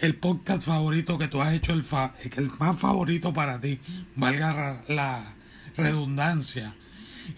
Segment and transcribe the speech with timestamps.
[0.00, 1.84] el podcast favorito que tú has hecho, el,
[2.36, 3.78] el más favorito para ti,
[4.16, 5.22] valga la
[5.76, 6.74] redundancia,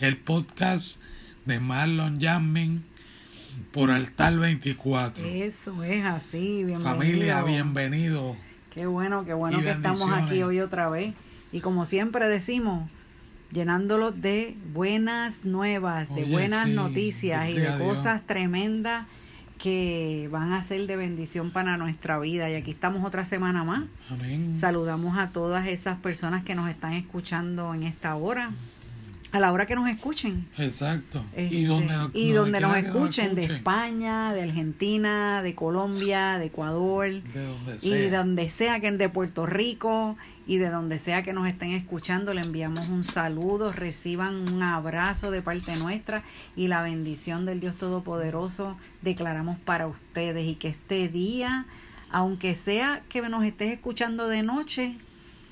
[0.01, 1.01] el podcast
[1.45, 2.81] de Marlon Jasmine
[3.73, 5.25] por Altar 24.
[5.25, 6.85] Eso es así, bienvenido.
[6.85, 8.37] Familia, bienvenido.
[8.73, 11.15] Qué bueno, qué bueno que estamos aquí hoy otra vez.
[11.53, 12.91] Y como siempre decimos,
[13.53, 19.07] llenándolos de buenas nuevas, de buenas noticias y de cosas tremendas
[19.65, 22.51] que van a ser de bendición para nuestra vida.
[22.51, 23.85] Y aquí estamos otra semana más.
[24.53, 28.51] Saludamos a todas esas personas que nos están escuchando en esta hora.
[29.33, 30.45] A la hora que nos escuchen.
[30.59, 31.25] Exacto.
[31.35, 37.23] y este, donde, y donde nos, escuchen, de España, de Argentina, de Colombia, de Ecuador.
[37.23, 37.99] De donde sea.
[37.99, 42.35] Y donde sea que de Puerto Rico y de donde sea que nos estén escuchando,
[42.35, 46.23] le enviamos un saludo, reciban un abrazo de parte nuestra
[46.55, 51.65] y la bendición del Dios Todopoderoso declaramos para ustedes y que este día,
[52.11, 54.97] aunque sea que nos estés escuchando de noche,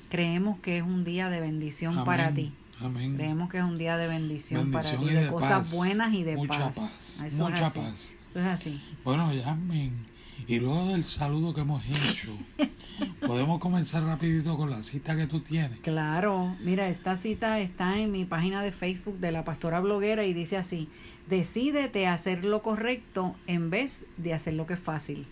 [0.09, 2.53] creemos que es un día de bendición para ti.
[2.81, 3.15] Amén.
[3.15, 6.69] Creemos que es un día de bendición, para ti, de, cosas buenas y de Mucha
[6.71, 7.21] paz.
[7.25, 8.11] Eso Mucha paz.
[8.29, 8.81] Eso es así.
[9.03, 10.12] Bueno, ya, amén.
[10.47, 12.37] Y luego del saludo que hemos hecho,
[13.27, 15.79] podemos comenzar rapidito con la cita que tú tienes.
[15.79, 20.33] Claro, mira, esta cita está en mi página de Facebook de la pastora bloguera y
[20.33, 20.89] dice así,
[21.29, 25.25] decídete a hacer lo correcto en vez de hacer lo que es fácil.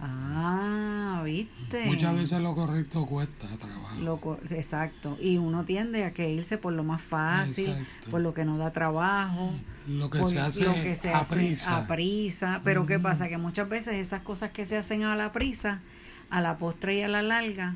[0.00, 1.86] Ah, viste.
[1.86, 4.38] Muchas veces lo correcto cuesta trabajo.
[4.50, 5.16] exacto.
[5.20, 7.74] Y uno tiende a que irse por lo más fácil,
[8.10, 9.52] por lo que no da trabajo.
[9.88, 11.76] Lo que se hace a, prisa.
[11.78, 12.60] a prisa.
[12.62, 13.28] Pero ¿qué pasa?
[13.28, 15.80] Que muchas veces esas cosas que se hacen a la prisa,
[16.30, 17.74] a la postre y a la larga,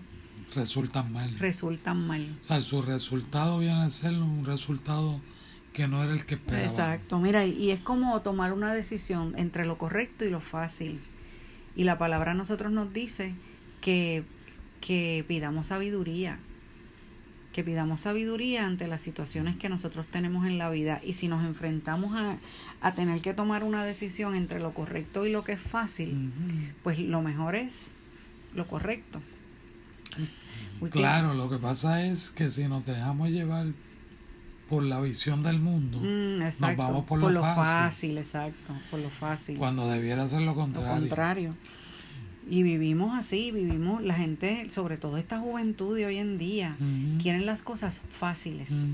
[0.55, 1.39] resultan mal.
[1.39, 2.37] Resultan mal.
[2.43, 5.21] O sea, su resultado viene a ser un resultado
[5.73, 6.65] que no era el que esperaba.
[6.65, 7.19] Exacto.
[7.19, 11.01] Mira, y es como tomar una decisión entre lo correcto y lo fácil.
[11.77, 13.33] Y la palabra a nosotros nos dice
[13.81, 14.25] que,
[14.81, 16.39] que pidamos sabiduría,
[17.53, 21.01] que pidamos sabiduría ante las situaciones que nosotros tenemos en la vida.
[21.05, 22.37] Y si nos enfrentamos a,
[22.81, 26.31] a tener que tomar una decisión entre lo correcto y lo que es fácil,
[26.83, 27.89] pues lo mejor es
[28.55, 29.21] lo correcto.
[30.91, 33.67] Claro, lo que pasa es que si nos dejamos llevar
[34.73, 38.17] por la visión del mundo, mm, nos vamos por, lo, fácil.
[38.17, 39.59] exacto, por lo fácil.
[39.59, 40.95] Cuando debiera ser lo contrario.
[40.95, 41.51] Lo contrario.
[42.49, 46.75] Y vivimos así, vivimos, la gente, sobre todo esta juventud de hoy en día,
[47.21, 48.87] quieren las cosas fáciles,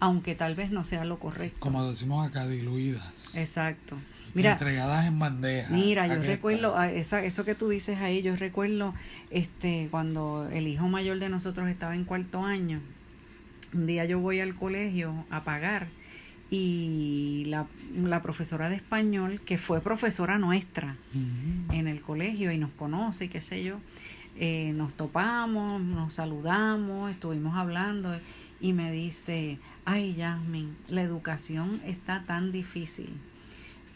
[0.00, 1.58] aunque tal vez no sea lo correcto.
[1.60, 3.34] Como decimos acá, diluidas.
[3.34, 3.98] Exacto.
[4.32, 5.68] Mira, entregadas en bandeja.
[5.68, 8.94] Mira, yo recuerdo, esa, eso que tú dices ahí, yo recuerdo
[9.30, 12.80] este cuando el hijo mayor de nosotros estaba en cuarto año,
[13.74, 15.88] un día yo voy al colegio a pagar
[16.50, 20.96] y la, la profesora de español, que fue profesora nuestra
[21.72, 23.78] en el colegio y nos conoce y qué sé yo,
[24.38, 28.14] eh, nos topamos, nos saludamos, estuvimos hablando
[28.60, 33.10] y me dice, ay Jasmine, la educación está tan difícil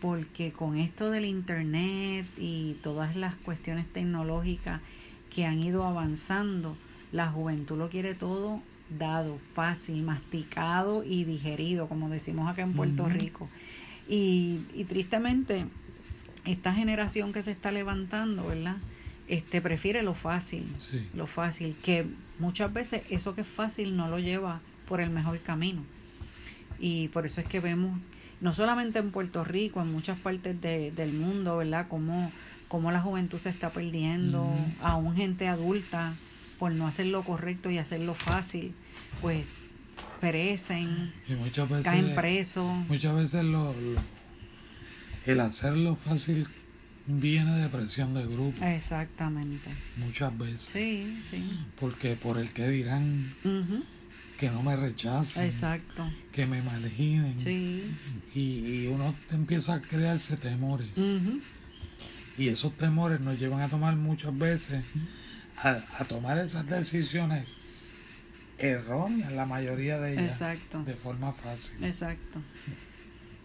[0.01, 4.81] porque con esto del internet y todas las cuestiones tecnológicas
[5.35, 6.77] que han ido avanzando,
[7.13, 8.61] la juventud lo quiere todo
[8.91, 13.49] dado, fácil, masticado y digerido, como decimos acá en Puerto Rico.
[14.09, 15.67] Y, y, tristemente,
[16.45, 18.77] esta generación que se está levantando, ¿verdad?
[19.29, 20.67] Este prefiere lo fácil,
[21.15, 22.07] lo fácil, que
[22.39, 25.83] muchas veces eso que es fácil no lo lleva por el mejor camino.
[26.79, 27.99] Y por eso es que vemos,
[28.41, 31.89] no solamente en Puerto Rico, en muchas partes del mundo, ¿verdad?
[31.89, 32.33] Como,
[32.69, 34.49] como la juventud se está perdiendo,
[34.81, 36.15] aún gente adulta
[36.59, 38.75] por no hacer lo correcto y hacerlo fácil,
[39.21, 39.45] pues
[40.21, 42.73] perecen, y muchas veces, caen presos.
[42.89, 43.75] Muchas veces lo,
[45.27, 46.47] el hacerlo fácil
[47.07, 48.65] viene de presión de grupo.
[48.65, 49.71] Exactamente.
[49.97, 50.71] Muchas veces.
[50.73, 51.43] Sí, sí.
[51.81, 53.33] Porque por el que dirán
[54.39, 55.45] que no me rechacen.
[55.45, 56.09] Exacto.
[56.33, 57.39] Que me marginen.
[57.39, 57.83] Sí.
[58.35, 60.99] Y, uno empieza a crearse temores.
[62.37, 64.85] Y esos temores nos llevan a tomar muchas veces
[65.63, 67.55] a, tomar esas decisiones
[68.59, 70.83] erróneas, la mayoría de ellas, Exacto.
[70.85, 71.83] de forma fácil.
[71.85, 72.41] Exacto.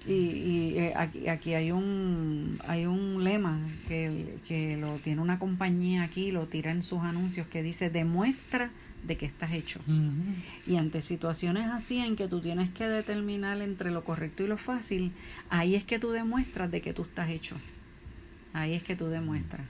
[0.05, 3.57] Y, y eh, aquí, aquí hay un hay un lema
[3.87, 8.69] que, que lo tiene una compañía aquí, lo tira en sus anuncios, que dice demuestra
[9.05, 9.79] de que estás hecho.
[10.65, 14.57] Y ante situaciones así en que tú tienes que determinar entre lo correcto y lo
[14.57, 15.11] fácil,
[15.49, 17.55] ahí es que tú demuestras de que tú estás hecho.
[18.53, 19.65] Ahí es que tú demuestras.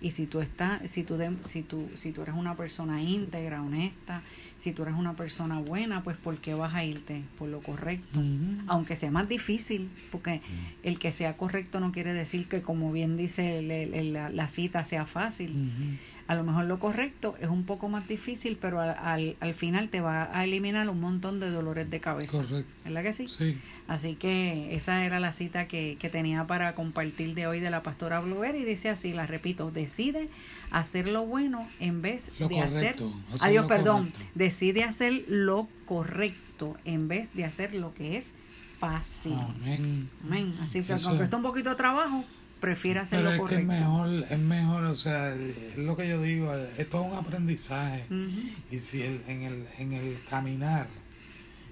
[0.00, 3.62] Y si tú estás, si tú, de- si tú, si tú eres una persona íntegra,
[3.62, 4.22] honesta,
[4.58, 7.22] si tú eres una persona buena, pues ¿por qué vas a irte?
[7.38, 8.20] Por lo correcto.
[8.68, 10.40] Aunque sea más difícil, porque
[10.84, 14.30] el que sea correcto no quiere decir que, como bien dice el- el- el- la,
[14.30, 15.98] la cita, sea fácil.
[16.28, 19.88] A lo mejor lo correcto es un poco más difícil, pero al, al, al final
[19.88, 22.38] te va a eliminar un montón de dolores de cabeza.
[22.38, 22.70] Correcto.
[22.84, 23.28] ¿Verdad que sí?
[23.28, 23.58] Sí.
[23.88, 27.82] Así que esa era la cita que, que tenía para compartir de hoy de la
[27.82, 30.28] pastora Bluer y dice así, la repito, decide
[30.70, 32.96] hacer lo bueno en vez Lo de hacer...
[32.96, 34.10] correcto, hacer Adiós, lo perdón.
[34.10, 34.30] correcto.
[34.34, 38.32] Decide hacer lo correcto en vez de hacer lo que es
[38.78, 39.32] fácil.
[39.32, 40.08] Amén.
[40.24, 40.54] Amén.
[40.62, 42.22] Así que Eso- aunque está un poquito de trabajo,
[42.60, 43.72] prefiere hacer Pero lo es que es correcto.
[43.72, 48.04] mejor, es mejor, o sea, es lo que yo digo, esto es un aprendizaje.
[48.10, 48.30] Ujú.
[48.70, 50.86] Y si el- en, el, en el caminar,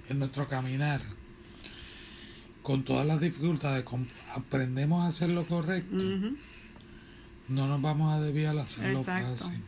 [0.09, 1.01] en nuestro caminar,
[2.63, 6.37] con todas las dificultades, com- aprendemos a hacer lo correcto, Ujú.
[7.49, 9.37] no nos vamos a desviar a hacerlo Exacto.
[9.37, 9.61] fácil.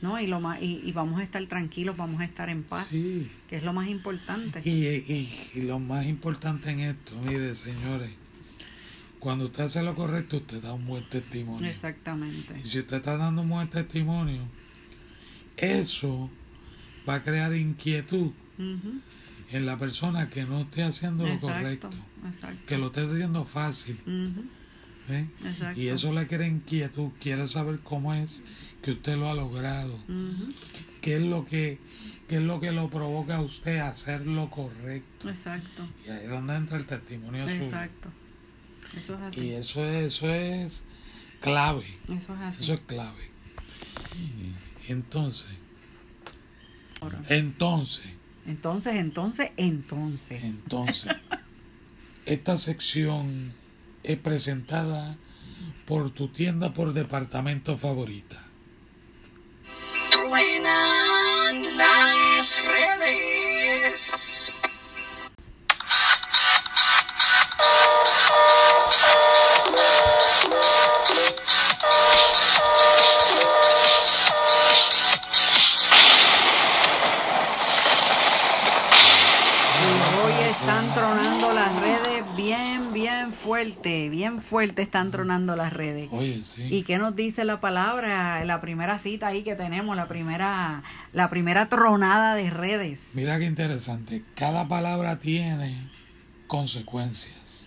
[0.00, 2.86] No, y, lo más, y, y vamos a estar tranquilos, vamos a estar en paz,
[2.86, 3.28] Sí.
[3.50, 4.60] que es lo más importante.
[4.64, 8.10] Y, y, y lo más importante en esto, mire, señores,
[9.18, 11.68] cuando usted hace lo correcto, usted da un buen testimonio.
[11.68, 12.58] Exactamente.
[12.60, 14.42] Y si usted está dando un buen testimonio,
[15.56, 16.30] eso
[17.08, 18.30] va a crear inquietud
[19.50, 21.90] en la persona que no esté haciendo lo Exacto, correcto,
[22.26, 22.66] exacto.
[22.66, 23.98] que lo esté haciendo fácil.
[25.08, 25.26] ¿ve?
[25.44, 25.80] exacto.
[25.80, 28.44] Y eso le crea inquietud, quiere saber cómo es
[28.82, 29.98] que usted lo ha logrado,
[31.00, 31.78] qué es lo que,
[32.28, 35.28] qué es lo que lo provoca a usted a hacer lo correcto.
[35.28, 37.70] Exacto, Y ahí es donde entra el testimonio suyo.
[38.96, 39.40] Eso es así.
[39.42, 40.84] Y eso es, eso es
[41.40, 42.64] clave, Eso es así.
[42.64, 43.28] eso es clave.
[44.88, 45.50] Entonces,
[47.00, 47.20] Ahora.
[47.28, 48.06] entonces,
[48.46, 50.44] Entonces, entonces, entonces.
[50.44, 51.12] entonces,
[52.26, 53.52] esta sección
[54.02, 55.16] es presentada
[55.86, 58.42] por tu tienda por departamento favorita.
[60.10, 64.00] Truenan las redes.
[83.62, 86.08] Fuerte, bien fuerte están tronando las redes.
[86.12, 86.62] Oye, sí.
[86.70, 88.44] ¿Y qué nos dice la palabra?
[88.44, 90.82] La primera cita ahí que tenemos, la primera,
[91.12, 93.12] la primera tronada de redes.
[93.14, 94.22] Mira qué interesante.
[94.36, 95.76] Cada palabra tiene
[96.46, 97.66] consecuencias.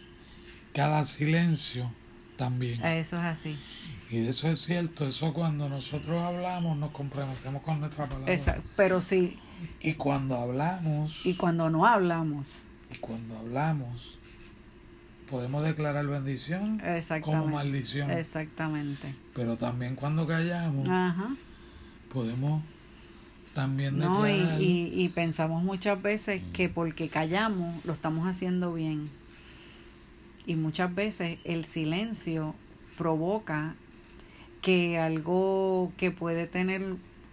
[0.74, 1.92] Cada silencio
[2.38, 2.84] también.
[2.86, 3.58] Eso es así.
[4.10, 5.06] Y eso es cierto.
[5.08, 8.34] Eso cuando nosotros hablamos nos comprometemos con nuestra palabra.
[8.34, 9.38] Esa- pero sí,
[9.82, 14.18] Y cuando hablamos, y cuando no hablamos, y cuando hablamos,
[15.32, 16.80] podemos declarar bendición
[17.22, 18.12] como maldición.
[18.12, 19.16] Exactamente.
[19.34, 21.30] Pero también cuando callamos, Ajá.
[22.14, 22.62] podemos
[23.56, 24.62] también No, y, declarar.
[24.62, 29.10] y, y pensamos muchas veces que porque callamos lo estamos haciendo bien.
[30.46, 32.54] Y muchas veces el silencio
[32.98, 33.74] provoca
[34.62, 36.84] que algo que puede tener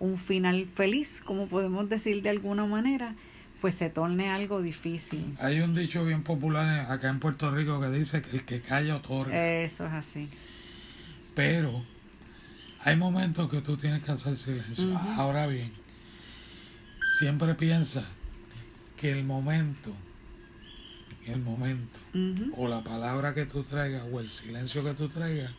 [0.00, 3.14] un final feliz, como podemos decir de alguna manera,
[3.60, 5.34] pues se torne algo difícil.
[5.40, 8.96] Hay un dicho bien popular acá en Puerto Rico que dice que el que calla
[8.96, 9.62] otorga.
[9.62, 10.28] Eso es así.
[11.34, 11.82] Pero
[12.84, 14.96] hay momentos que tú tienes que hacer silencio.
[15.16, 15.72] Ahora bien,
[17.18, 18.04] siempre piensa
[18.96, 19.92] que el momento,
[21.26, 21.98] el momento,
[22.56, 25.50] o la palabra que tú traigas, o el silencio que tú traigas,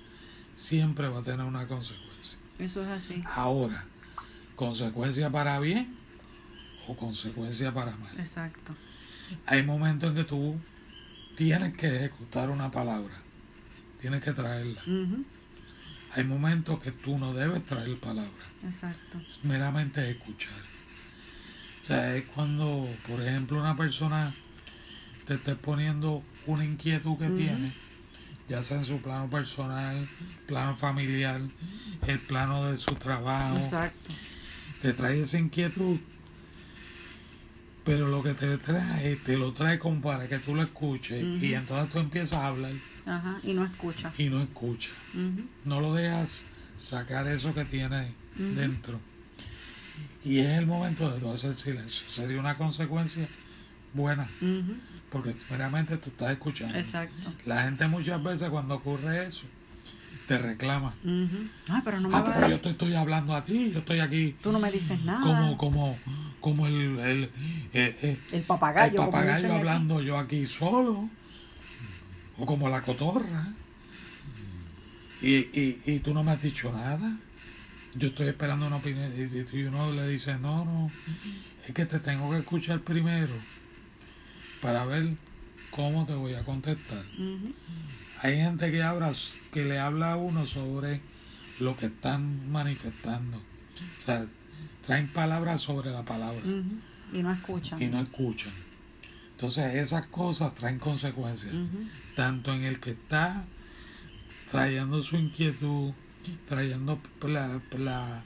[0.54, 2.38] siempre va a tener una consecuencia.
[2.60, 3.24] Eso es así.
[3.36, 3.86] Ahora,
[4.56, 5.96] consecuencia para bien
[6.90, 8.20] o consecuencia para mal.
[8.20, 8.76] Exacto.
[9.46, 10.56] Hay momentos en que tú
[11.36, 13.14] tienes que ejecutar una palabra,
[14.02, 14.82] tienes que traerla.
[16.16, 19.20] Hay momentos que tú no debes traer palabras, Exacto.
[19.26, 20.64] es meramente escuchar.
[21.84, 24.34] O sea, es cuando, por ejemplo, una persona
[25.28, 27.72] te esté poniendo una inquietud que tiene,
[28.48, 30.08] ya sea en su plano personal,
[30.48, 31.40] plano familiar,
[32.08, 34.10] el plano de su trabajo, Exacto.
[34.82, 36.00] te trae esa inquietud,
[37.90, 41.56] pero lo que te trae, te lo trae como para que tú lo escuches y
[41.56, 42.72] entonces tú empiezas a hablar
[43.08, 43.40] Ajá.
[43.42, 44.14] Y no escucha.
[44.16, 44.94] y no escuchas.
[45.66, 46.44] No lo dejas
[46.78, 49.00] sacar eso que tiene dentro.
[50.24, 52.08] Y es el momento de tú hacer silencio.
[52.08, 53.28] Sería una consecuencia
[53.96, 54.28] buena.
[55.12, 56.78] Porque meramente tú estás escuchando.
[56.78, 57.34] Exacto.
[57.48, 59.46] La gente muchas veces cuando ocurre eso,
[60.28, 60.94] te reclama.
[61.70, 64.36] Ah, pero no me Ah, pero yo te estoy hablando a ti, yo estoy aquí
[64.42, 65.22] Tú no me dices nada.
[65.22, 65.98] como, como,
[66.40, 67.24] como el, el,
[67.74, 68.90] eh, eh, El papagayo.
[68.90, 69.56] el papagayo aquí.
[69.58, 71.10] hablando yo aquí solo,
[72.38, 73.48] o como la cotorra,
[75.22, 77.18] y, y, y tú no me has dicho nada.
[77.96, 80.92] Yo estoy esperando una opinión y, y- y uno le dice, no, no,
[81.68, 83.34] es que te tengo que escuchar primero
[84.62, 85.10] para ver
[85.72, 87.04] cómo te voy a contestar.
[88.22, 89.12] Hay gente que habla,
[89.52, 91.02] que le habla a uno sobre
[91.60, 93.38] lo que están manifestando.
[93.38, 94.26] O sea,
[94.86, 96.42] traen palabras sobre la palabra.
[97.14, 97.82] Y no escuchan.
[97.82, 98.54] y no escuchan.
[99.32, 101.54] Entonces esas cosas traen consecuencias,
[102.16, 103.46] tanto en el que está
[104.52, 105.94] trayendo su inquietud,
[106.50, 108.22] trayendo la, la,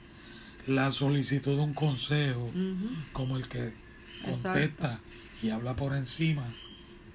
[0.66, 2.50] la solicitud de un consejo,
[3.12, 3.72] como el que
[4.24, 4.98] contesta
[5.42, 6.44] y habla por encima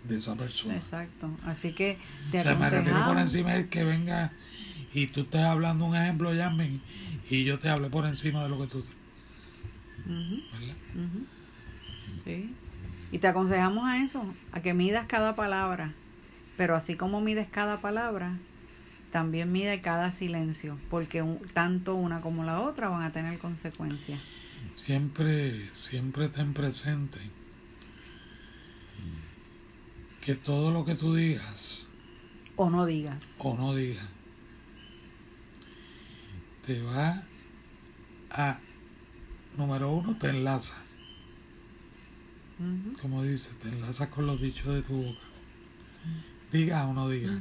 [0.03, 0.75] de esa persona.
[0.75, 1.29] Exacto.
[1.46, 1.98] Así que
[2.32, 4.32] te O sea, me refiero por encima de que venga
[4.94, 6.82] y tú estés hablando un ejemplo, Yasmin,
[7.29, 8.84] y yo te hable por encima de lo que tú...
[10.06, 10.75] ¿verdad?
[10.96, 11.25] Ujú.
[12.25, 12.53] Sí.
[13.12, 15.94] Y te aconsejamos a eso, a que midas cada palabra.
[16.58, 18.34] Pero así como mides cada palabra,
[19.12, 24.20] también mide cada silencio, porque un- tanto una como la otra van a tener consecuencias.
[24.75, 27.20] Siempre, siempre ten presente
[30.21, 31.88] que todo lo que tú digas
[32.55, 33.21] O no digas.
[33.39, 34.07] o no digas
[36.65, 37.23] te va
[38.29, 38.59] a,
[39.57, 40.75] número uno, te enlaza,
[43.01, 45.19] como dice, te enlaza con los dichos de tu boca.
[46.51, 47.35] Digas o no digas.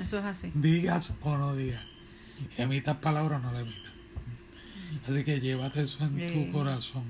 [0.00, 0.50] Eso es así.
[0.54, 1.84] digas o no digas.
[2.58, 3.92] Emitas palabras o no la emitas.
[5.08, 7.04] Así que llévate eso en tu corazón.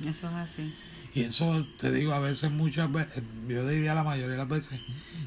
[0.00, 0.74] Eso es así.
[1.16, 4.78] Y eso te digo, a veces, muchas veces, yo diría la mayoría de las veces,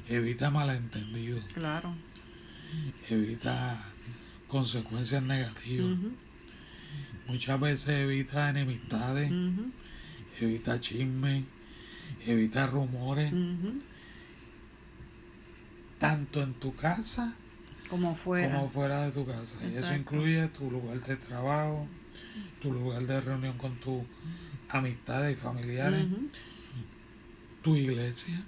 [0.07, 1.95] evita malentendidos, Claro.
[3.09, 3.75] evita
[4.47, 5.97] consecuencias negativas.
[7.27, 9.31] Muchas veces evita enemistades,
[10.39, 11.43] evita chismes,
[12.27, 13.33] evita rumores,
[15.97, 17.33] tanto en tu casa
[17.89, 18.53] Como fuera.
[18.55, 19.57] como fuera de tu casa.
[19.63, 21.87] Y eso incluye tu lugar de trabajo,
[22.61, 24.03] tu lugar de reunión con tus
[24.69, 26.05] amistades y familiares,
[27.63, 28.41] tu iglesia,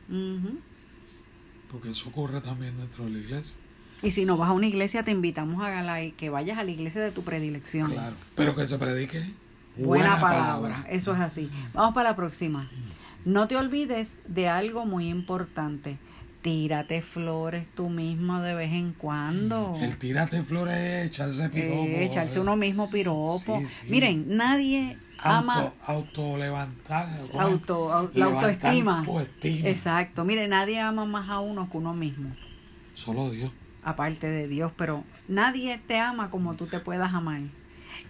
[1.72, 3.56] porque eso ocurre también dentro de la iglesia.
[4.04, 6.72] Y si no vas a una iglesia, te invitamos a la- que vayas a la
[6.72, 7.92] iglesia de tu predilección.
[7.92, 9.24] Claro, pero que se predique
[9.78, 10.86] Buena, palabra.
[10.90, 11.50] Eso es así.
[11.74, 12.70] Vamos para la próxima.
[13.24, 15.98] No te olvides de algo muy importante.
[16.42, 19.76] Tírate flores tú mismo de vez en cuando.
[19.80, 21.84] El tírate flores es echarse piropo.
[21.84, 23.60] Eh, echarse eh, uno mismo piropo.
[23.60, 23.88] Sí, sí.
[23.90, 27.08] Miren, nadie ama Auto, levantar.
[27.38, 29.06] auto, au- la autoestima.
[29.44, 30.26] Exacto.
[30.26, 32.32] Mire, nadie ama más a uno que uno mismo.
[32.96, 33.52] Solo Dios.
[33.84, 37.42] aparte de Dios, pero nadie te ama como tú te puedas amar.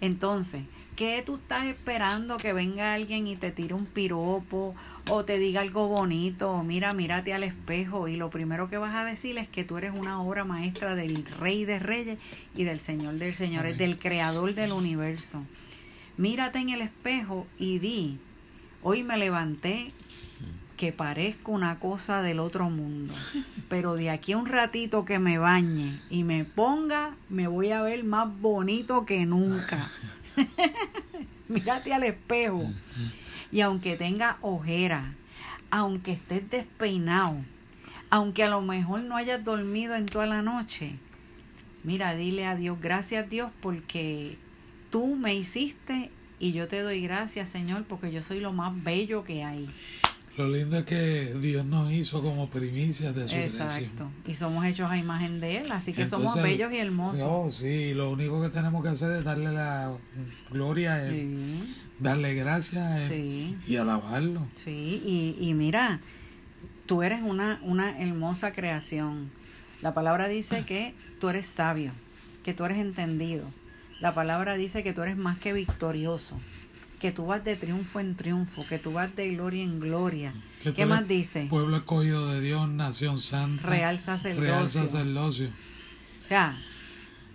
[0.02, 0.62] Entonces,
[0.96, 4.74] ¿qué tú estás esperando que venga alguien y te tire un piropo
[5.08, 6.60] o te diga algo bonito?
[6.64, 9.92] Mira, mírate al espejo y lo primero que vas a decir es que tú eres
[9.94, 12.18] una obra maestra del Rey de Reyes
[12.56, 13.90] y del Señor de Señores, Amén.
[13.90, 15.44] del Creador del universo.
[16.16, 18.18] Mírate en el espejo y di,
[18.82, 19.92] hoy me levanté
[20.82, 23.14] que parezco una cosa del otro mundo.
[23.68, 27.82] Pero de aquí a un ratito que me bañe y me ponga, me voy a
[27.82, 29.88] ver más bonito que nunca.
[31.48, 32.68] Mírate al espejo.
[33.52, 35.04] Y aunque tenga ojera,
[35.70, 37.36] aunque estés despeinado,
[38.10, 40.96] aunque a lo mejor no hayas dormido en toda la noche,
[41.84, 44.36] mira, dile a Dios, gracias Dios porque
[44.90, 46.10] tú me hiciste
[46.40, 49.68] y yo te doy gracias Señor porque yo soy lo más bello que hay.
[50.38, 53.74] Lo lindo es que Dios nos hizo como primicias de su Exacto.
[53.74, 54.10] creación.
[54.26, 57.18] Y somos hechos a imagen de Él, así que somos bellos y hermosos.
[57.18, 59.92] No, sí, lo único que tenemos que hacer es darle la
[60.50, 64.46] gloria a Él, Sí, darle gracias a Él sí, y alabarlo.
[64.64, 65.02] sí.
[65.04, 66.00] Y, y mira,
[66.86, 69.30] tú eres una, una hermosa creación.
[69.82, 71.92] La palabra dice que tú eres sabio,
[72.42, 73.44] que tú eres entendido.
[74.00, 76.36] La palabra dice que tú eres más que victorioso,
[77.02, 80.32] que tú vas de triunfo en triunfo, que tú vas de gloria en gloria.
[80.62, 81.46] Que ¿Qué más dice?
[81.50, 83.66] Pueblo escogido de Dios, nación santa.
[83.66, 84.54] Real sacerdocio.
[84.54, 85.48] Real sacerdocio.
[86.22, 86.56] O sea,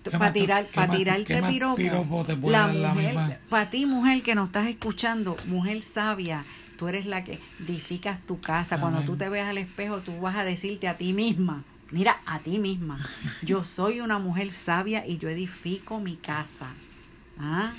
[0.06, 4.36] ¿Qué para tirar, para tirarte piropo, piropo te puede la mujer, para ti mujer que
[4.36, 6.46] nos estás escuchando, mujer sabia,
[6.80, 8.80] tú eres la que edificas tu casa.
[8.80, 12.40] Cuando tú te veas al espejo, tú vas a decirte a ti misma, mira, a
[12.40, 12.98] ti misma,
[13.42, 16.68] yo soy una mujer sabia y yo edifico mi casa.
[17.38, 17.74] ¿Ah?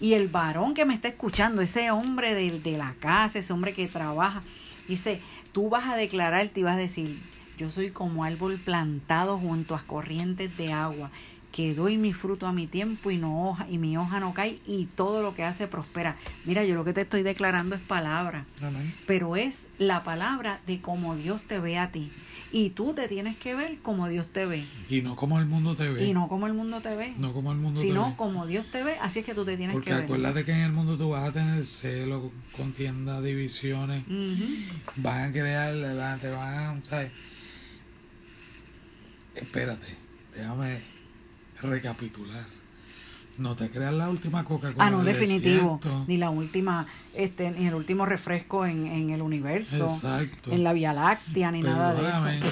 [0.00, 3.74] Y el varón que me está escuchando, ese hombre de, de la casa, ese hombre
[3.74, 4.42] que trabaja,
[4.86, 5.20] dice,
[5.52, 7.18] tú vas a declararte y vas a decir,
[7.58, 11.10] yo soy como árbol plantado junto a corrientes de agua,
[11.52, 14.60] que doy mi fruto a mi tiempo y no hoja, y mi hoja no cae
[14.66, 16.16] y todo lo que hace prospera.
[16.44, 18.94] Mira, yo lo que te estoy declarando es palabra, Amén.
[19.06, 22.12] pero es la palabra de cómo Dios te ve a ti.
[22.50, 24.64] Y tú te tienes que ver como Dios te ve.
[24.88, 26.06] Y no como el mundo te ve.
[26.06, 28.16] Y no como el mundo te ve, No como el mundo te sino ve.
[28.16, 30.04] como Dios te ve, así es que tú te tienes Porque que ver.
[30.04, 34.02] acuérdate que en el mundo tú vas a tener celo, contienda, divisiones.
[34.06, 34.44] Ujú.
[34.96, 35.72] Van a crear,
[36.20, 37.12] te van a, ¿sabes?
[39.34, 39.86] Espérate,
[40.34, 40.78] déjame
[41.62, 42.57] recapitular.
[43.38, 44.84] No te creas la última Coca-Cola.
[44.86, 45.78] Ah, no, definitivo.
[45.80, 46.04] desierto.
[46.08, 50.50] Ni la última, este, ni el último refresco en, en el universo, Exacto.
[50.52, 52.46] en la Vía Láctea, ni nada de eso.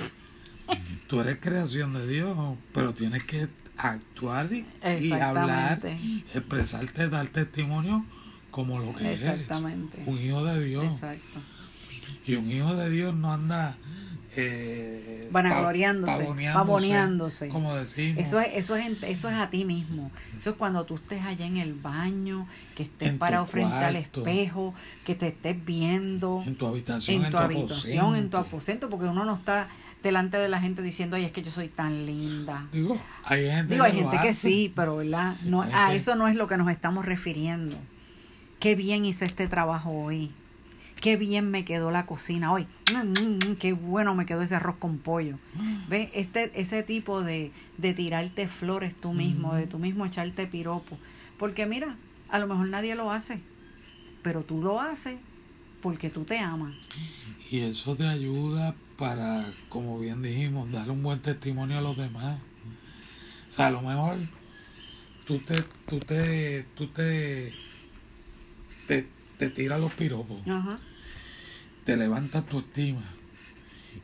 [1.09, 2.37] Tú eres creación de Dios,
[2.73, 4.65] pero tienes que actuar y,
[5.01, 5.81] y hablar,
[6.35, 8.05] expresarte, dar testimonio
[8.51, 9.97] como lo que Exactamente.
[10.03, 10.09] eres.
[10.09, 10.85] Un hijo de Dios.
[10.95, 11.41] Exacto.
[12.27, 13.77] Y un hijo de Dios no anda
[14.37, 17.49] eh, Vanagloriándose, pa- pavoneándose, pavoneándose.
[17.49, 18.19] Como decimos.
[18.19, 20.11] Eso es, eso, es, eso es a ti mismo.
[20.39, 23.97] Eso es cuando tú estés allá en el baño, que estés En parado frente al
[23.97, 24.75] espejo,
[25.05, 28.89] que te estés viendo en tu habitación, en en tu tu habitación, en tu aposento.
[28.91, 29.69] porque uno no está
[30.03, 32.65] delante de la gente diciendo, ay, es que yo soy tan linda.
[32.73, 35.35] Digo, hay gente, Digo, hay que, gente sí, pero ¿verdad?
[35.45, 37.77] No, a eso no es lo que nos estamos refiriendo.
[38.61, 40.31] Qué bien hice este trabajo hoy.
[41.01, 42.67] Qué bien me quedó la cocina hoy.
[42.93, 45.37] Mm, mm, mm, qué bueno me quedó ese arroz con pollo.
[45.89, 46.11] ¿Ves?
[46.15, 50.99] Este, ese tipo de, de tirarte flores tú mismo, de tú mismo echarte piropo.
[51.39, 51.97] Porque mira,
[52.29, 53.41] a lo mejor nadie lo hace,
[54.23, 55.19] pero tú lo haces
[55.83, 56.75] porque tú te amas.
[57.51, 62.39] Y eso te ayuda para, como bien dijimos, darle un buen testimonio a los demás.
[63.49, 64.17] O sea, a lo mejor
[65.27, 67.53] tú te, tú te, tú te,
[68.89, 69.07] te,
[69.39, 70.79] te tiras los piropos, Ajá.
[71.85, 73.03] te levantas tu estima.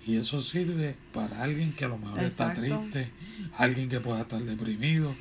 [0.06, 2.62] Y eso sirve para alguien que a lo mejor Exacto.
[2.62, 3.10] está triste,
[3.58, 5.14] alguien que pueda estar deprimido,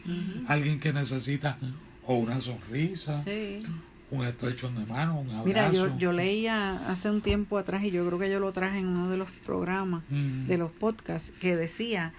[0.47, 1.57] alguien que necesita
[2.05, 3.63] o una sonrisa, Sí.
[4.09, 5.45] un estrechón de mano, un abrazo.
[5.45, 8.79] Mira, yo, yo leía hace un tiempo atrás y yo creo que yo lo traje
[8.79, 12.11] en uno de los programas, de los podcasts, que decía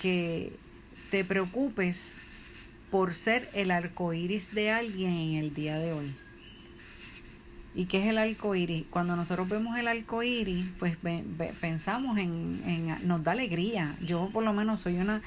[0.00, 0.52] que
[1.10, 2.18] te preocupes
[2.90, 6.14] por ser el arco iris de alguien en el día de hoy.
[7.74, 8.84] ¿Y qué es el arco iris?
[8.90, 13.94] Cuando nosotros vemos el arco iris, pues ve- ve- pensamos en, en- nos da alegría.
[14.02, 15.20] Yo por lo menos soy una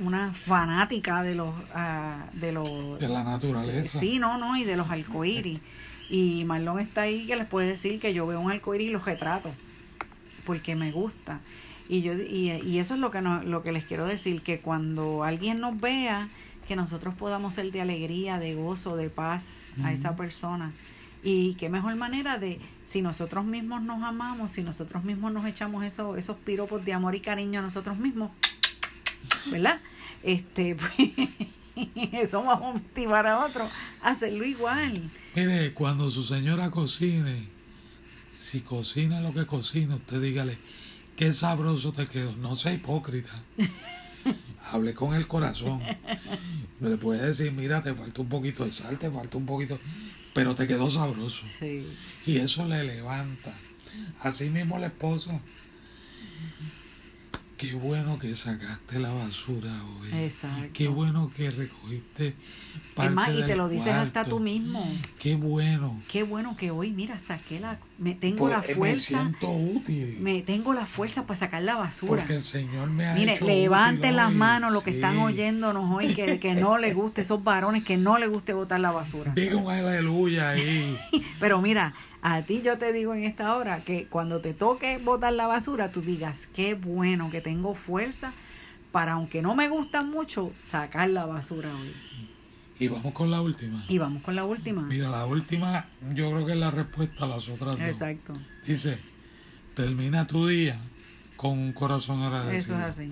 [0.00, 3.98] una fanática de los ah, de los de la naturaleza.
[4.00, 5.60] Sí, no, no, y de los arcoíris.
[6.08, 9.04] Y Marlon está ahí que les puede decir que yo veo un arcoíris y los
[9.04, 9.48] retrato,
[10.44, 11.38] porque me gusta.
[11.88, 14.58] Y yo y, y eso es lo que no, lo que les quiero decir, que
[14.58, 16.26] cuando alguien nos vea,
[16.66, 20.72] que nosotros podamos ser de alegría, de gozo, de paz a esa persona.
[21.22, 25.84] Y qué mejor manera de, si nosotros mismos nos amamos, si nosotros mismos nos echamos
[25.84, 28.30] esos, esos piropos de amor y cariño a nosotros mismos,
[29.50, 29.80] ¿verdad?
[30.22, 30.92] Este, pues,
[32.12, 33.68] eso va a motivar a otro
[34.02, 35.10] a hacerlo igual.
[35.34, 37.48] Mire, cuando su señora cocine,
[38.30, 40.58] si cocina lo que cocina, usted dígale,
[41.16, 42.34] qué sabroso te quedó.
[42.36, 43.30] No sea hipócrita.
[44.72, 45.82] Hable con el corazón.
[46.80, 49.78] Le puede decir, mira, te falta un poquito de sal, te falta un poquito,
[50.34, 51.44] pero te quedó sabroso.
[51.58, 51.86] Sí.
[52.26, 53.52] Y eso le levanta.
[54.20, 55.40] Así mismo la esposa.
[57.60, 59.68] Qué bueno que sacaste la basura
[60.00, 60.08] hoy.
[60.24, 60.70] Exacto.
[60.72, 62.34] Qué bueno que recogiste
[62.94, 64.90] parte Es más, y te lo dices hasta tú mismo.
[65.18, 66.00] Qué bueno.
[66.10, 70.16] Qué bueno que hoy, mira, saqué la, me tengo la eh, me fuerza, siento útil.
[70.20, 72.22] me tengo la fuerza para sacar la basura.
[72.22, 76.14] Porque el Señor me ha Mire, hecho levanten las manos los que están oyéndonos hoy,
[76.14, 79.32] que, que no les guste, esos varones que no les guste botar la basura.
[79.34, 80.98] Diga un aleluya ahí.
[81.40, 85.32] Pero mira, a ti yo te digo en esta hora que cuando te toque botar
[85.32, 88.32] la basura, tú digas, qué bueno que tengo fuerza
[88.92, 91.92] para, aunque no me gustan mucho, sacar la basura hoy.
[92.78, 93.84] y vamos con la última.
[93.88, 94.82] Y vamos con la última.
[94.82, 97.88] Mira, la última yo creo que es la respuesta a las otras dos.
[97.88, 98.34] Exacto.
[98.66, 98.98] Dice,
[99.74, 100.78] termina tu día
[101.36, 102.76] con un corazón agradecido.
[102.76, 103.10] Eso es así.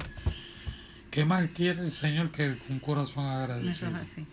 [1.10, 3.90] ¿Qué más quiere el Señor que un corazón Eso agradecido?
[3.90, 4.26] es así.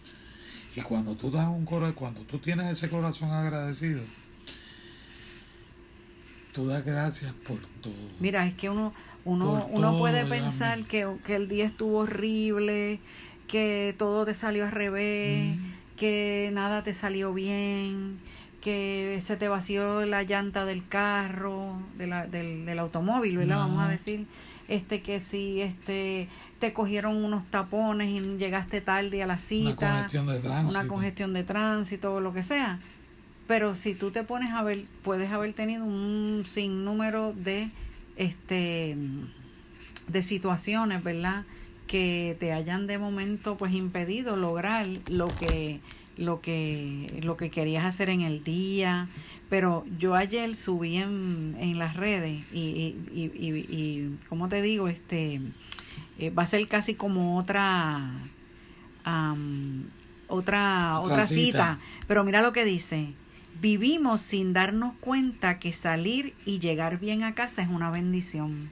[0.75, 4.01] Y cuando tú das un cora- cuando tú tienes ese corazón agradecido,
[6.55, 7.93] tú das gracias por todo.
[8.19, 8.93] Mira, es que uno,
[9.25, 12.99] uno, uno puede pensar que, que el día estuvo horrible,
[13.47, 15.57] que todo te salió al revés,
[15.97, 18.17] que nada te salió bien,
[18.61, 23.57] que se te vació la llanta del carro, de la- del, del automóvil, ¿verdad?
[23.57, 24.25] Vamos a decir,
[24.67, 26.27] este que si este
[26.59, 30.79] te cogieron unos tapones y llegaste tarde a la cita, Una congestión de tránsito.
[30.79, 32.79] una congestión de tránsito o lo que sea.
[33.47, 37.69] Pero si tú te pones a ver, puedes haber tenido un sinnúmero de
[38.17, 38.95] este
[40.07, 41.43] de situaciones, ¿verdad?
[41.87, 45.79] que te hayan de momento pues impedido lograr lo que
[46.17, 49.07] lo que lo que querías hacer en el día
[49.49, 53.31] pero yo ayer subí en, en las redes y, y, y,
[53.69, 55.41] y, como te digo este
[56.17, 58.11] eh, va a ser casi como otra
[60.27, 61.77] otra otra, cita.
[62.07, 63.09] pero mira lo que dice
[63.61, 68.69] vivimos sin darnos cuenta que salir y llegar bien a casa es una bendición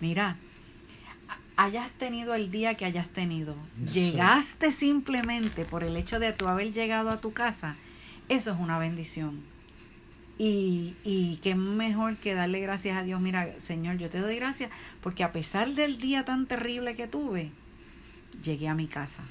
[0.00, 0.36] mira
[1.60, 3.54] hayas tenido el día que hayas tenido,
[3.92, 7.76] llegaste simplemente por el hecho de tu haber llegado a tu casa,
[8.30, 9.42] eso es una bendición.
[10.38, 13.20] Y, y qué mejor que darle gracias a Dios.
[13.20, 14.70] Mira, Señor, yo te doy gracias
[15.02, 17.50] porque a pesar del día tan terrible que tuve,
[18.42, 19.22] llegué a mi casa.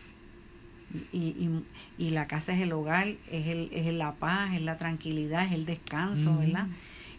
[1.14, 1.64] Y, y,
[1.98, 5.52] y la casa es el hogar, es, el, es la paz, es la tranquilidad, es
[5.52, 6.68] el descanso, ¿verdad?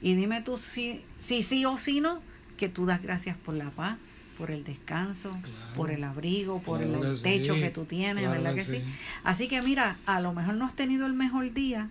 [0.02, 2.20] Y dime tú si, si sí o si no,
[2.56, 3.96] que tú das gracias por la paz,
[4.36, 5.30] por el descanso,
[5.76, 8.82] por el abrigo, por el techo que tú tienes, ¿verdad que, sí?
[9.22, 11.88] Así que mira, a lo mejor no has tenido el mejor día,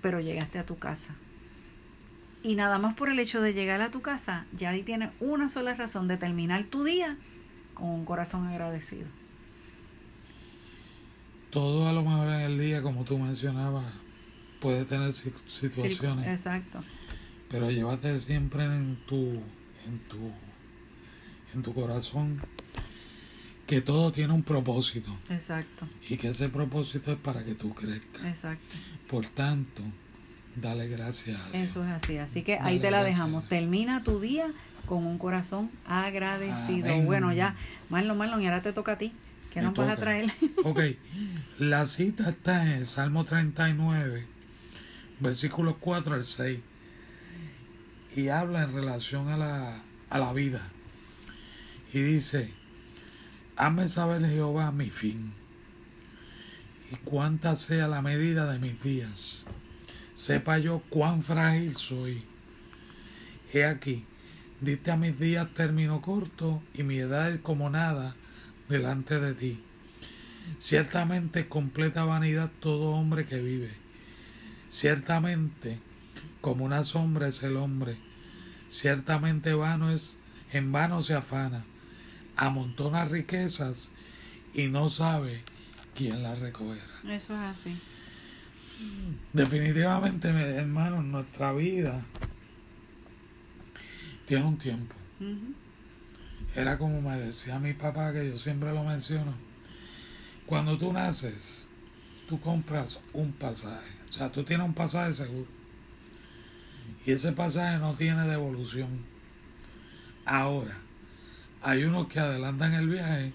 [0.00, 1.14] pero llegaste a tu casa.
[2.44, 5.48] Y nada más por el hecho de llegar a tu casa, ya ahí tienes una
[5.48, 7.16] sola razón de terminar tu día
[7.74, 9.06] con un corazón agradecido.
[11.52, 13.84] Todo a lo mejor en el día, como tú mencionabas,
[14.60, 16.26] puede tener situaciones.
[16.26, 16.82] exacto.
[17.48, 19.16] Pero llévate siempre en tu,
[19.86, 20.32] en tu
[21.54, 22.40] en tu corazón
[23.66, 25.10] que todo tiene un propósito.
[25.30, 25.86] Exacto.
[26.08, 28.24] Y que ese propósito es para que tú crezcas.
[28.24, 28.76] Exacto.
[29.08, 29.82] Por tanto,
[30.56, 31.70] dale gracias a Dios.
[31.70, 32.18] Eso es así.
[32.18, 33.48] Así que ahí te la dejamos.
[33.48, 34.52] Termina tu día
[34.86, 37.00] con un corazón agradecido.
[37.02, 37.54] Bueno, ya,
[37.88, 39.12] Marlon, Marlon, y ahora te toca a ti.
[39.52, 40.32] ¿Qué nos vas a traer?
[40.64, 40.80] ok.
[41.58, 44.24] La cita está en el Salmo 39,
[45.20, 46.58] versículos 4 al 6.
[48.16, 49.76] Y habla en relación a la,
[50.08, 50.66] a la vida.
[51.92, 52.50] Y dice,
[53.56, 55.32] hazme saber Jehová mi fin
[56.90, 59.42] y cuánta sea la medida de mis días.
[60.14, 62.22] Sepa yo cuán frágil soy.
[63.52, 64.04] He aquí,
[64.62, 68.14] diste a mis días término corto y mi edad es como nada
[68.72, 69.60] delante de ti.
[70.58, 73.70] Ciertamente completa vanidad todo hombre que vive.
[74.70, 75.78] Ciertamente
[76.40, 77.96] como una sombra es el hombre.
[78.70, 80.18] Ciertamente vano es,
[80.52, 81.64] en vano se afana
[82.36, 83.90] amontona riquezas
[84.54, 85.42] y no sabe
[85.94, 86.82] quién las recogerá.
[87.04, 87.76] Eso es así.
[89.32, 92.02] Definitivamente, hermano, nuestra vida
[94.26, 94.94] tiene un tiempo.
[96.54, 99.32] Era como me decía mi papá, que yo siempre lo menciono.
[100.46, 101.66] Cuando tú naces,
[102.28, 103.90] tú compras un pasaje.
[104.08, 105.46] O sea, tú tienes un pasaje seguro.
[107.06, 108.88] Y ese pasaje no tiene devolución.
[110.24, 110.76] Ahora,
[111.62, 113.32] hay unos que adelantan el viaje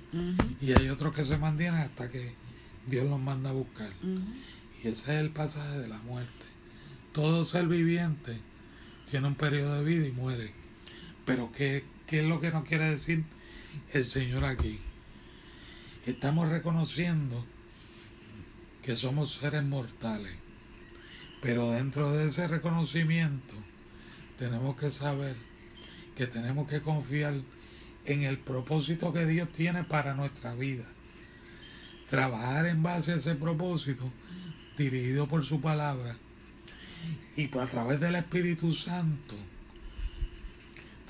[0.62, 2.34] y hay otros que se mantienen hasta que
[2.86, 3.90] Dios los manda a buscar.
[4.84, 6.32] Y ese es el pasaje de la muerte.
[7.14, 8.38] Todo ser viviente
[9.10, 10.52] tiene un periodo de vida y muere.
[11.26, 13.24] Pero ¿qué, qué es lo que nos quiere decir
[13.94, 14.80] el Señor aquí?
[16.06, 17.46] Estamos reconociendo
[18.82, 20.34] que somos seres mortales.
[21.42, 23.54] Pero dentro de ese reconocimiento
[24.40, 25.36] tenemos que saber
[26.16, 27.36] que tenemos que confiar
[28.06, 30.86] en el propósito que Dios tiene para nuestra vida.
[32.10, 34.10] Trabajar en base a ese propósito,
[34.78, 36.16] dirigido por su palabra,
[37.36, 39.36] y a través del Espíritu Santo,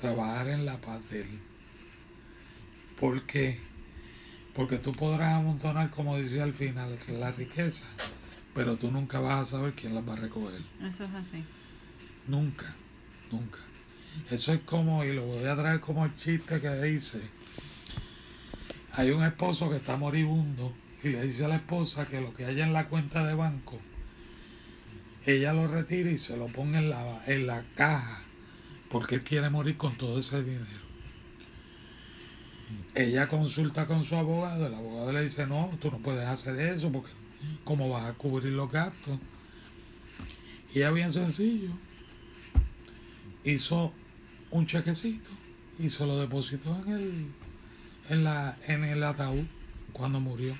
[0.00, 1.38] trabajar en la paz de Él.
[2.98, 3.60] ¿Por qué?
[4.54, 7.84] Porque tú podrás amontonar, como decía al final, la riqueza,
[8.54, 10.60] pero tú nunca vas a saber quién las va a recoger.
[10.82, 11.44] Eso es así.
[12.26, 12.74] Nunca,
[13.30, 13.58] nunca.
[14.30, 17.20] Eso es como, y lo voy a traer como el chiste que dice,
[18.94, 20.72] hay un esposo que está moribundo
[21.04, 23.78] y le dice a la esposa que lo que haya en la cuenta de banco,
[25.24, 28.22] ella lo retira y se lo pone en la, en la caja,
[28.90, 30.88] porque quiere morir con todo ese dinero.
[32.94, 36.90] Ella consulta con su abogado, el abogado le dice, no, tú no puedes hacer eso
[36.90, 37.10] porque
[37.64, 39.18] ¿cómo vas a cubrir los gastos?
[40.74, 41.70] Y ella bien sencillo,
[43.44, 43.92] hizo
[44.50, 45.30] un chequecito
[45.78, 47.26] y se lo depositó en el,
[48.10, 49.44] en la, en el ataúd
[49.92, 50.54] cuando murió.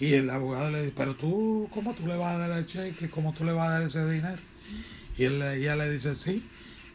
[0.00, 3.08] Y el abogado le dice, pero tú, ¿cómo tú le vas a dar el cheque?
[3.08, 4.38] ¿Cómo tú le vas a dar ese dinero?
[5.16, 6.42] Y él, ella le dice, sí,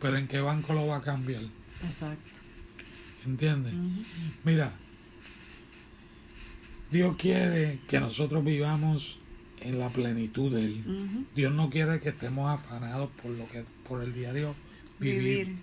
[0.01, 1.43] pero ¿en qué banco lo va a cambiar?
[1.85, 2.39] Exacto.
[3.25, 3.73] ¿Entiendes?
[4.43, 4.71] Mira,
[6.91, 9.17] Dios quiere que nosotros vivamos
[9.59, 11.25] en la plenitud de Él.
[11.35, 14.55] Dios no quiere que estemos afanados por lo que por el diario
[14.99, 15.47] vivir.
[15.47, 15.57] Vivir.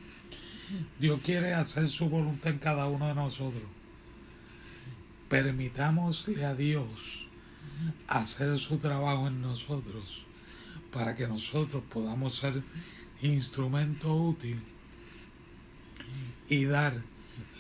[0.99, 3.63] Dios quiere hacer su voluntad en cada uno de nosotros.
[5.29, 7.27] Permitámosle a Dios
[8.09, 10.23] hacer su trabajo en nosotros
[10.93, 12.63] para que nosotros podamos ser
[13.33, 14.61] instrumento útil
[16.49, 16.95] y dar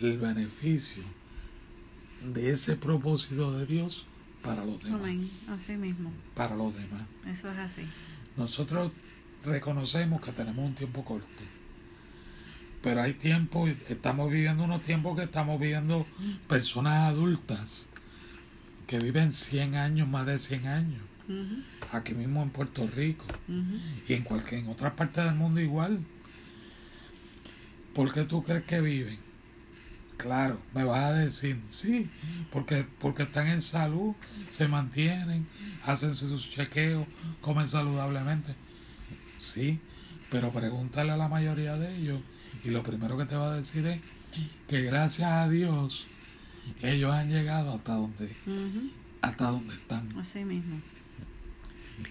[0.00, 1.02] el beneficio
[2.32, 4.06] de ese propósito de Dios
[4.42, 5.00] para los demás.
[5.00, 5.30] Amén.
[5.48, 6.12] Así mismo.
[6.34, 7.02] Para los demás.
[7.26, 7.82] Eso es así.
[8.36, 8.92] Nosotros
[9.44, 11.28] reconocemos que tenemos un tiempo corto.
[12.82, 16.06] Pero hay tiempo, estamos viviendo unos tiempos que estamos viviendo
[16.46, 17.86] personas adultas
[18.86, 21.00] que viven 100 años, más de 100 años,
[21.92, 23.24] Aquí mismo en Puerto Rico
[24.08, 26.00] y en cualquier en otras partes del mundo igual.
[27.94, 29.18] ¿Por qué tú crees que viven?
[30.16, 32.08] Claro, me vas a decir, sí,
[32.52, 34.14] porque, porque están en salud,
[34.50, 35.46] se mantienen,
[35.86, 37.06] hacen sus chequeos,
[37.40, 38.54] comen saludablemente.
[39.38, 39.80] Sí,
[40.30, 42.20] pero pregúntale a la mayoría de ellos
[42.64, 44.00] y lo primero que te va a decir es
[44.68, 46.06] que gracias a Dios
[46.82, 48.34] ellos han llegado hasta donde,
[49.20, 50.18] hasta donde están.
[50.18, 50.80] Así mismo.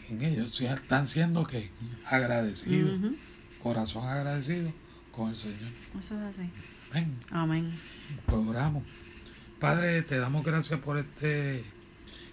[0.09, 1.69] En ellos están siendo que
[2.05, 2.99] agradecidos,
[3.61, 4.71] corazón agradecido
[5.11, 5.71] con el Señor.
[5.99, 6.49] Eso es así.
[6.91, 7.17] Amén.
[7.31, 7.71] Amén.
[8.25, 8.83] Pues oramos.
[9.59, 11.63] Padre, te damos gracias por este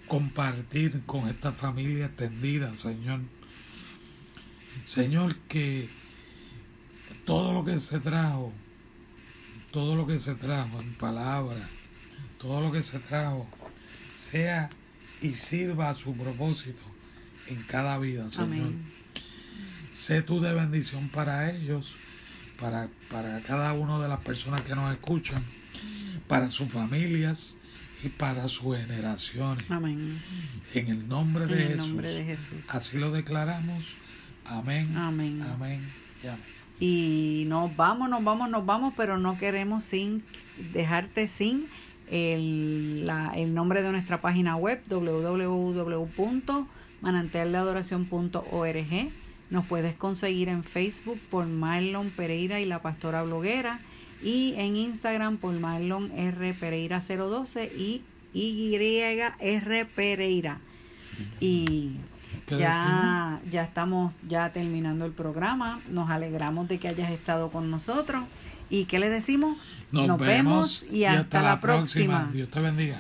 [0.09, 3.21] compartir con esta familia extendida, Señor.
[4.87, 5.89] Señor, que
[7.25, 8.53] todo lo que se trajo,
[9.71, 11.61] todo lo que se trajo en palabra,
[12.39, 13.47] todo lo que se trajo,
[14.17, 14.69] sea
[15.23, 16.83] y sirva a su propósito
[17.51, 18.49] en cada vida, Señor.
[18.49, 18.83] Amén.
[19.93, 21.93] Sé tú de bendición para ellos,
[22.61, 25.43] para, para cada una de las personas que nos escuchan,
[26.29, 27.55] para sus familias
[28.05, 29.69] y para sus generaciones.
[29.71, 30.19] Amén.
[30.75, 31.89] En el nombre de En el Jesús.
[31.89, 32.69] nombre de Jesús.
[32.69, 33.85] Así lo declaramos.
[34.47, 34.97] Amén.
[34.97, 35.43] Amén.
[35.43, 35.81] Amén.
[36.23, 36.41] y amén.
[36.79, 40.23] Y nos vamos, nos vamos, nos vamos, pero no queremos sin
[40.73, 41.67] dejarte sin
[42.11, 44.81] el, la- el nombre de nuestra página web
[47.03, 49.11] www.manantialdeadoración.org.
[49.51, 53.81] Nos puedes conseguir en Facebook por Marlon Pereira y la Pastora Bloguera
[54.23, 60.59] y en Instagram por Marlon R Pereira 012 y YR Pereira.
[61.41, 61.97] Y
[62.47, 65.81] ¿Qué ya, ya estamos ya terminando el programa.
[65.91, 68.23] Nos alegramos de que hayas estado con nosotros.
[68.69, 69.57] ¿Y qué le decimos?
[69.91, 72.29] Nos, vemos y hasta, la próxima.
[72.33, 72.97] Dios te bendiga.